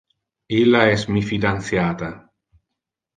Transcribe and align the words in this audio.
Illa 0.59 0.79
es 0.93 1.03
mi 1.15 1.21
fidantiata. 1.31 2.09